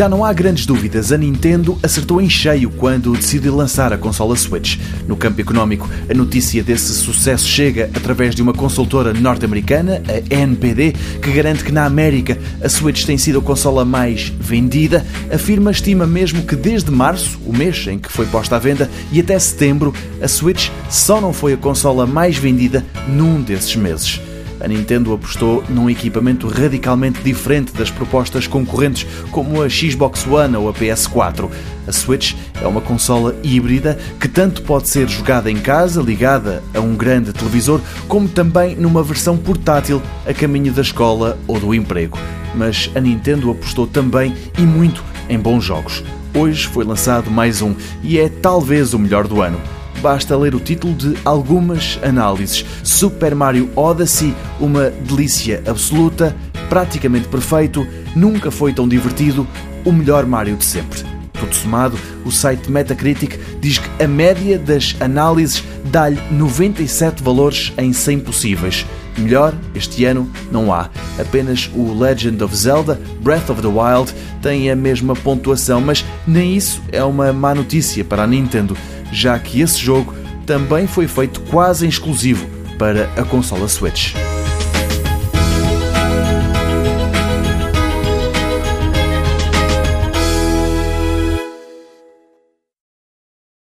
Já 0.00 0.08
não 0.08 0.24
há 0.24 0.32
grandes 0.32 0.64
dúvidas, 0.64 1.12
a 1.12 1.18
Nintendo 1.18 1.78
acertou 1.82 2.22
em 2.22 2.30
cheio 2.30 2.70
quando 2.70 3.12
decidiu 3.12 3.54
lançar 3.54 3.92
a 3.92 3.98
consola 3.98 4.34
Switch. 4.34 4.78
No 5.06 5.14
campo 5.14 5.42
económico, 5.42 5.86
a 6.08 6.14
notícia 6.14 6.62
desse 6.62 6.94
sucesso 6.94 7.46
chega 7.46 7.90
através 7.94 8.34
de 8.34 8.40
uma 8.40 8.54
consultora 8.54 9.12
norte-americana, 9.12 10.02
a 10.08 10.34
NPD, 10.34 10.94
que 11.20 11.30
garante 11.30 11.62
que 11.62 11.70
na 11.70 11.84
América 11.84 12.38
a 12.64 12.68
Switch 12.70 13.04
tem 13.04 13.18
sido 13.18 13.40
a 13.40 13.42
consola 13.42 13.84
mais 13.84 14.32
vendida. 14.40 15.04
A 15.30 15.36
firma 15.36 15.70
estima 15.70 16.06
mesmo 16.06 16.44
que 16.44 16.56
desde 16.56 16.90
março, 16.90 17.38
o 17.44 17.54
mês 17.54 17.86
em 17.86 17.98
que 17.98 18.10
foi 18.10 18.24
posta 18.24 18.56
à 18.56 18.58
venda, 18.58 18.90
e 19.12 19.20
até 19.20 19.38
setembro, 19.38 19.92
a 20.22 20.26
Switch 20.26 20.70
só 20.88 21.20
não 21.20 21.34
foi 21.34 21.52
a 21.52 21.58
consola 21.58 22.06
mais 22.06 22.38
vendida 22.38 22.82
num 23.06 23.42
desses 23.42 23.76
meses 23.76 24.18
a 24.60 24.68
Nintendo 24.68 25.12
apostou 25.12 25.64
num 25.68 25.88
equipamento 25.88 26.46
radicalmente 26.46 27.22
diferente 27.22 27.72
das 27.72 27.90
propostas 27.90 28.46
concorrentes, 28.46 29.06
como 29.30 29.62
a 29.62 29.68
Xbox 29.68 30.26
One 30.26 30.56
ou 30.56 30.68
a 30.68 30.72
PS4. 30.72 31.50
A 31.86 31.92
Switch 31.92 32.34
é 32.60 32.66
uma 32.66 32.80
consola 32.80 33.34
híbrida 33.42 33.98
que 34.20 34.28
tanto 34.28 34.62
pode 34.62 34.88
ser 34.88 35.08
jogada 35.08 35.50
em 35.50 35.56
casa, 35.56 36.02
ligada 36.02 36.62
a 36.74 36.80
um 36.80 36.94
grande 36.94 37.32
televisor, 37.32 37.80
como 38.06 38.28
também 38.28 38.76
numa 38.76 39.02
versão 39.02 39.36
portátil 39.36 40.02
a 40.26 40.34
caminho 40.34 40.72
da 40.72 40.82
escola 40.82 41.38
ou 41.46 41.58
do 41.58 41.74
emprego. 41.74 42.18
Mas 42.54 42.90
a 42.94 43.00
Nintendo 43.00 43.50
apostou 43.50 43.86
também 43.86 44.34
e 44.58 44.62
muito 44.62 45.02
em 45.28 45.38
bons 45.38 45.64
jogos. 45.64 46.04
Hoje 46.34 46.66
foi 46.66 46.84
lançado 46.84 47.30
mais 47.30 47.62
um 47.62 47.74
e 48.02 48.18
é 48.18 48.28
talvez 48.28 48.94
o 48.94 48.98
melhor 48.98 49.26
do 49.26 49.40
ano 49.40 49.60
basta 50.00 50.36
ler 50.36 50.54
o 50.54 50.60
título 50.60 50.94
de 50.94 51.16
algumas 51.24 51.98
análises. 52.02 52.64
Super 52.82 53.34
Mario 53.34 53.70
Odyssey, 53.76 54.34
uma 54.58 54.90
delícia 54.90 55.62
absoluta, 55.66 56.34
praticamente 56.68 57.28
perfeito, 57.28 57.86
nunca 58.16 58.50
foi 58.50 58.72
tão 58.72 58.88
divertido, 58.88 59.46
o 59.84 59.92
melhor 59.92 60.26
Mario 60.26 60.56
de 60.56 60.64
sempre. 60.64 61.00
Tudo 61.32 61.54
somado, 61.54 61.98
o 62.24 62.30
site 62.30 62.70
Metacritic 62.70 63.38
diz 63.60 63.78
que 63.78 64.02
a 64.02 64.06
média 64.06 64.58
das 64.58 64.94
análises 65.00 65.64
dá-lhe 65.86 66.20
97 66.30 67.22
valores 67.22 67.72
em 67.78 67.92
100 67.92 68.20
possíveis. 68.20 68.86
Melhor, 69.16 69.54
este 69.74 70.04
ano 70.04 70.30
não 70.52 70.72
há. 70.72 70.88
Apenas 71.18 71.70
o 71.74 71.92
Legend 71.98 72.42
of 72.44 72.54
Zelda 72.54 73.00
Breath 73.20 73.50
of 73.50 73.60
the 73.60 73.68
Wild 73.68 74.14
tem 74.40 74.70
a 74.70 74.76
mesma 74.76 75.14
pontuação, 75.14 75.80
mas 75.80 76.04
nem 76.26 76.56
isso 76.56 76.82
é 76.92 77.02
uma 77.02 77.32
má 77.32 77.54
notícia 77.54 78.04
para 78.04 78.22
a 78.22 78.26
Nintendo 78.26 78.76
já 79.12 79.38
que 79.38 79.60
esse 79.60 79.78
jogo 79.78 80.14
também 80.46 80.86
foi 80.86 81.06
feito 81.06 81.40
quase 81.42 81.86
exclusivo 81.86 82.46
para 82.78 83.04
a 83.16 83.24
consola 83.24 83.68
Switch. 83.68 84.14